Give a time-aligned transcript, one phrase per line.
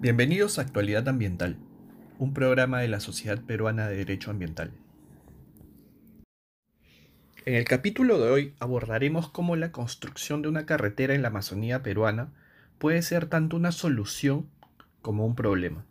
[0.00, 1.56] Bienvenidos a Actualidad Ambiental,
[2.20, 4.70] un programa de la Sociedad Peruana de Derecho Ambiental.
[7.44, 11.82] En el capítulo de hoy abordaremos cómo la construcción de una carretera en la Amazonía
[11.82, 12.32] peruana
[12.78, 14.48] puede ser tanto una solución
[15.02, 15.84] como un problema.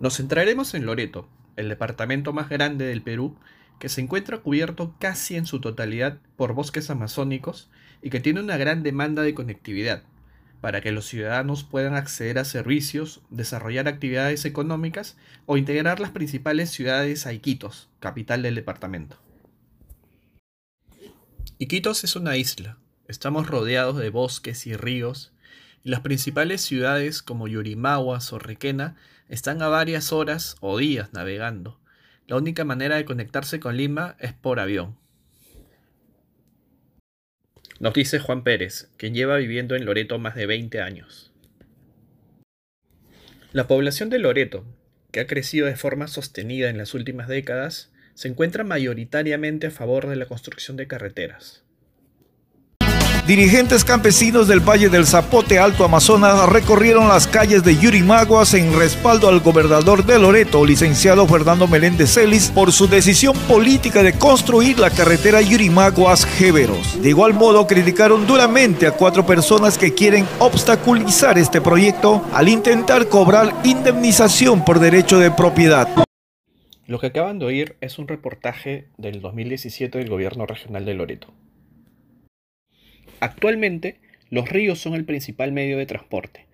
[0.00, 3.36] Nos centraremos en Loreto, el departamento más grande del Perú,
[3.78, 8.56] que se encuentra cubierto casi en su totalidad por bosques amazónicos y que tiene una
[8.56, 10.04] gran demanda de conectividad
[10.60, 15.16] para que los ciudadanos puedan acceder a servicios, desarrollar actividades económicas
[15.46, 19.16] o integrar las principales ciudades a Iquitos, capital del departamento.
[21.58, 22.76] Iquitos es una isla.
[23.08, 25.32] Estamos rodeados de bosques y ríos,
[25.82, 28.96] y las principales ciudades como Yurimaguas o Requena
[29.28, 31.78] están a varias horas o días navegando.
[32.26, 34.96] La única manera de conectarse con Lima es por avión.
[37.80, 41.32] Nos dice Juan Pérez, quien lleva viviendo en Loreto más de 20 años.
[43.52, 44.64] La población de Loreto,
[45.12, 50.08] que ha crecido de forma sostenida en las últimas décadas, se encuentra mayoritariamente a favor
[50.08, 51.62] de la construcción de carreteras.
[53.28, 59.28] Dirigentes campesinos del Valle del Zapote Alto Amazonas recorrieron las calles de Yurimaguas en respaldo
[59.28, 64.88] al gobernador de Loreto, licenciado Fernando Meléndez Celis, por su decisión política de construir la
[64.88, 67.02] carretera Yurimaguas-Jéveros.
[67.02, 73.10] De igual modo, criticaron duramente a cuatro personas que quieren obstaculizar este proyecto al intentar
[73.10, 75.86] cobrar indemnización por derecho de propiedad.
[76.86, 81.34] Lo que acaban de oír es un reportaje del 2017 del gobierno regional de Loreto.
[83.20, 83.96] Actualmente,
[84.30, 86.46] los ríos son el principal medio de transporte,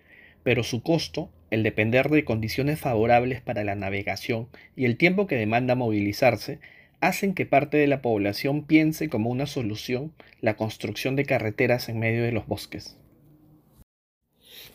[0.42, 5.36] pero su costo, el depender de condiciones favorables para la navegación y el tiempo que
[5.36, 6.60] demanda movilizarse,
[7.00, 11.98] hacen que parte de la población piense como una solución la construcción de carreteras en
[11.98, 12.96] medio de los bosques.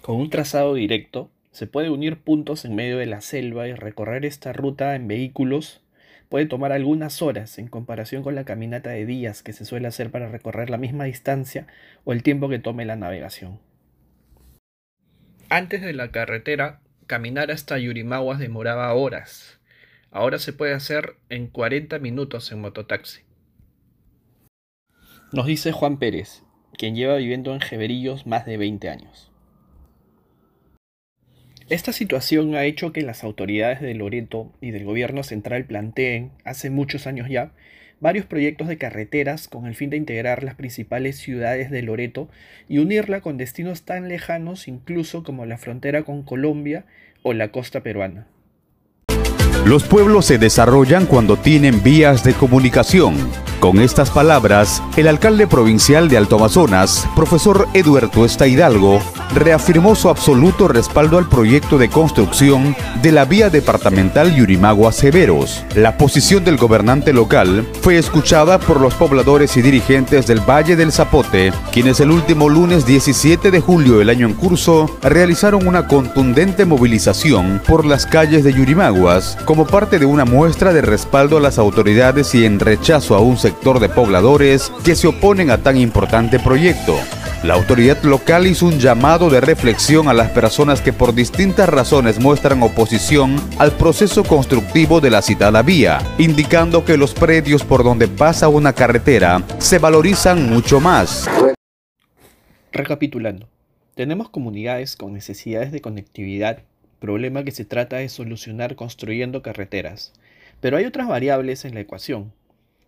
[0.02, 4.26] Con un trazado directo, se puede unir puntos en medio de la selva y recorrer
[4.26, 5.82] esta ruta en vehículos
[6.30, 10.12] puede tomar algunas horas en comparación con la caminata de días que se suele hacer
[10.12, 11.68] para recorrer la misma distancia
[12.06, 13.60] o el tiempo que tome la navegación.
[15.50, 19.60] Antes de la carretera, caminar hasta Yurimaguas demoraba horas.
[20.12, 23.22] Ahora se puede hacer en 40 minutos en mototaxi.
[25.32, 26.44] Nos dice Juan Pérez,
[26.78, 29.29] quien lleva viviendo en Jeverillos más de 20 años.
[31.70, 36.72] Esta situación ha hecho que las autoridades de Loreto y del gobierno central planteen, hace
[36.72, 37.52] muchos años ya,
[38.00, 42.28] varios proyectos de carreteras con el fin de integrar las principales ciudades de Loreto
[42.68, 46.86] y unirla con destinos tan lejanos incluso como la frontera con Colombia
[47.22, 48.26] o la costa peruana.
[49.66, 53.16] Los pueblos se desarrollan cuando tienen vías de comunicación.
[53.60, 59.02] Con estas palabras, el alcalde provincial de Alto Amazonas, profesor Eduardo Esta Hidalgo,
[59.36, 65.66] reafirmó su absoluto respaldo al proyecto de construcción de la vía departamental Yurimagua-Severos.
[65.76, 70.94] La posición del gobernante local fue escuchada por los pobladores y dirigentes del Valle del
[70.94, 76.66] Zapote, quienes el último lunes 17 de julio del año en curso realizaron una contundente
[76.66, 81.58] movilización por las calles de Yurimaguas como parte de una muestra de respaldo a las
[81.58, 86.38] autoridades y en rechazo a un sector de pobladores que se oponen a tan importante
[86.38, 86.96] proyecto.
[87.42, 92.20] La autoridad local hizo un llamado de reflexión a las personas que por distintas razones
[92.20, 98.08] muestran oposición al proceso constructivo de la citada vía, indicando que los predios por donde
[98.08, 101.28] pasa una carretera se valorizan mucho más.
[102.72, 103.50] Recapitulando,
[103.96, 106.60] tenemos comunidades con necesidades de conectividad,
[107.00, 110.14] problema que se trata de solucionar construyendo carreteras.
[110.62, 112.34] Pero hay otras variables en la ecuación.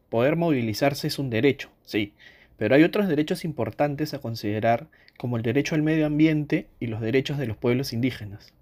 [0.10, 2.14] Poder movilizarse es un derecho, sí,
[2.58, 7.02] pero hay otros derechos importantes a considerar como el derecho al medio ambiente y los
[7.02, 8.54] derechos de los pueblos indígenas.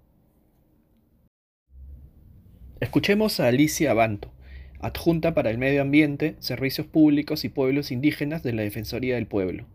[2.80, 4.32] Escuchemos a Alicia Abanto,
[4.78, 9.66] adjunta para el medio ambiente, servicios públicos y pueblos indígenas de la Defensoría del Pueblo.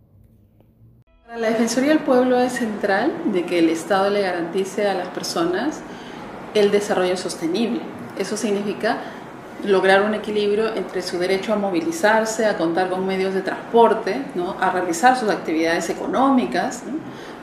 [1.33, 5.81] La Defensoría del Pueblo es central de que el Estado le garantice a las personas
[6.54, 7.81] el desarrollo sostenible.
[8.18, 9.00] Eso significa
[9.66, 14.56] lograr un equilibrio entre su derecho a movilizarse, a contar con medios de transporte, ¿no?
[14.62, 16.83] a realizar sus actividades económicas,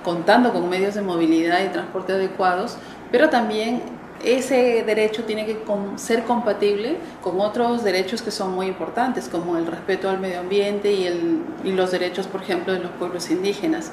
[0.05, 2.77] contando con medios de movilidad y transporte adecuados,
[3.11, 3.83] pero también
[4.25, 5.59] ese derecho tiene que
[5.97, 10.93] ser compatible con otros derechos que son muy importantes, como el respeto al medio ambiente
[10.93, 13.93] y, el, y los derechos, por ejemplo, de los pueblos indígenas.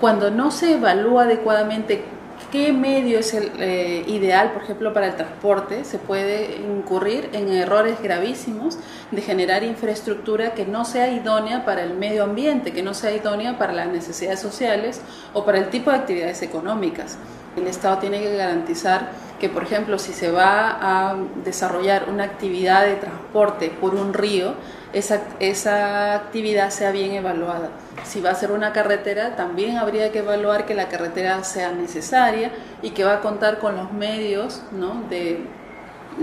[0.00, 2.04] Cuando no se evalúa adecuadamente
[2.50, 7.48] qué medio es el eh, ideal, por ejemplo, para el transporte, se puede incurrir en
[7.48, 8.78] errores gravísimos
[9.10, 13.58] de generar infraestructura que no sea idónea para el medio ambiente, que no sea idónea
[13.58, 15.00] para las necesidades sociales
[15.34, 17.18] o para el tipo de actividades económicas.
[17.56, 19.10] El Estado tiene que garantizar
[19.40, 24.54] que, por ejemplo, si se va a desarrollar una actividad de transporte por un río,
[24.92, 27.70] esa, esa actividad sea bien evaluada.
[28.04, 32.52] Si va a ser una carretera, también habría que evaluar que la carretera sea necesaria
[32.82, 34.62] y que va a contar con los medios
[35.10, 35.44] de,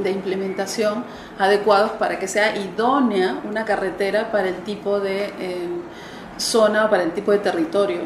[0.09, 1.05] implementación
[1.37, 5.67] adecuados para que sea idónea una carretera para el tipo de eh,
[6.37, 8.01] zona para el tipo de territorio.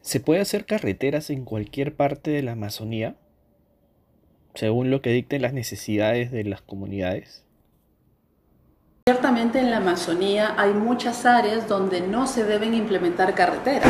[0.00, 3.16] ¿Se puede hacer carreteras en cualquier parte de la Amazonía?
[4.54, 7.44] Según lo que dicten las necesidades de las comunidades.
[9.08, 13.88] Ciertamente en la Amazonía hay muchas áreas donde no se deben implementar carreteras,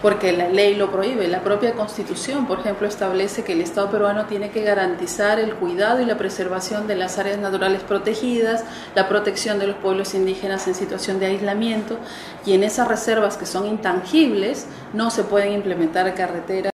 [0.00, 1.28] porque la ley lo prohíbe.
[1.28, 6.00] La propia Constitución, por ejemplo, establece que el Estado peruano tiene que garantizar el cuidado
[6.00, 8.64] y la preservación de las áreas naturales protegidas,
[8.94, 11.98] la protección de los pueblos indígenas en situación de aislamiento,
[12.46, 16.72] y en esas reservas que son intangibles no se pueden implementar carreteras.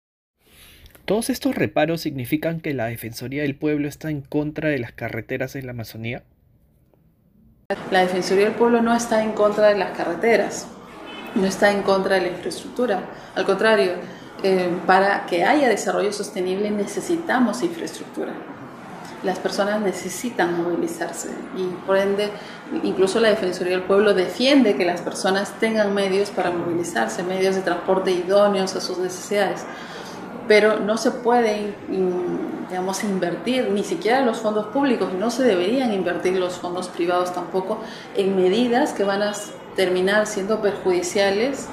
[1.07, 5.57] ¿Todos estos reparos significan que la Defensoría del Pueblo está en contra de las carreteras
[5.57, 6.25] en la Amazonía?
[7.91, 10.67] La Defensoría del Pueblo no está en contra de las carreteras,
[11.35, 13.01] no está en contra de la infraestructura.
[13.35, 13.93] Al contrario,
[14.43, 18.35] eh, para que haya desarrollo sostenible necesitamos infraestructura.
[19.23, 22.29] Las personas necesitan movilizarse y por ende
[22.83, 27.63] incluso la Defensoría del Pueblo defiende que las personas tengan medios para movilizarse, medios de
[27.63, 29.65] transporte idóneos a sus necesidades
[30.47, 31.75] pero no se puede,
[32.69, 37.79] digamos, invertir, ni siquiera los fondos públicos, no se deberían invertir los fondos privados tampoco
[38.15, 39.33] en medidas que van a
[39.77, 41.69] terminar siendo perjudiciales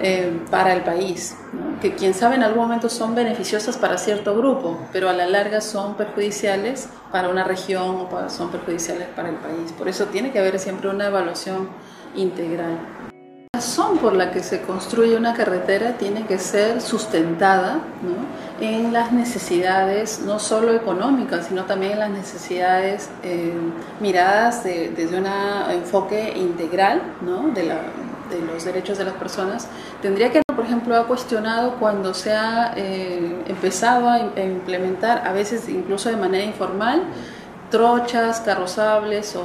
[0.00, 1.36] eh, para el país,
[1.82, 5.60] que quién sabe en algún momento son beneficiosas para cierto grupo, pero a la larga
[5.60, 9.72] son perjudiciales para una región o son perjudiciales para el país.
[9.76, 11.68] Por eso tiene que haber siempre una evaluación
[12.14, 12.78] integral.
[13.58, 17.80] La razón por la que se construye una carretera tiene que ser sustentada
[18.60, 23.52] en las necesidades no solo económicas, sino también en las necesidades eh,
[23.98, 25.26] miradas desde un
[25.72, 27.02] enfoque integral
[27.52, 27.64] de,
[28.46, 29.66] los derechos de las personas.
[30.02, 35.68] Tendría que, por ejemplo, ha cuestionado cuando se ha eh, empezado a implementar, a veces
[35.68, 37.02] incluso de manera informal,
[37.70, 39.44] trochas, carrozables o,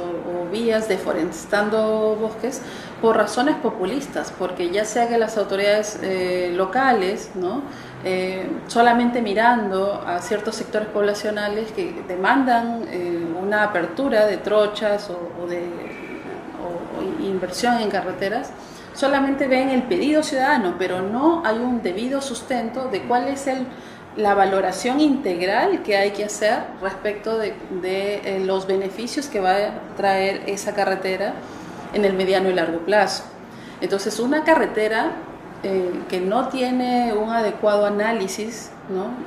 [0.50, 2.62] vías deforestando bosques
[3.02, 7.62] por razones populistas, porque ya sea que las autoridades eh, locales, ¿no?
[8.04, 15.46] Eh, solamente mirando a ciertos sectores poblacionales que demandan eh, una apertura de trochas o,
[15.46, 15.64] de
[17.20, 18.50] inversión en carreteras,
[18.92, 23.66] solamente ven el pedido ciudadano, pero no hay un debido sustento de cuál es el
[24.16, 29.96] la valoración integral que hay que hacer respecto de, eh, los beneficios que va a
[29.96, 31.34] traer esa carretera
[31.92, 33.24] en el mediano y largo plazo.
[33.80, 35.12] Entonces, una carretera
[35.62, 38.70] eh, que no tiene un adecuado análisis,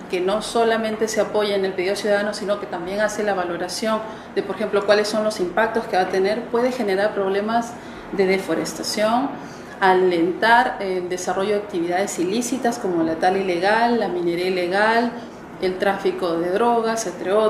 [0.10, 4.02] que no solamente se apoya en el pedido ciudadano, sino que también hace la valoración
[4.36, 7.74] de, por ejemplo, cuáles son los impactos que va a tener, puede generar problemas
[8.12, 9.30] de deforestación,
[9.80, 15.12] alentar el desarrollo de actividades ilícitas como la tal ilegal, la minería ilegal,
[15.62, 17.46] el tráfico de drogas, entre otros.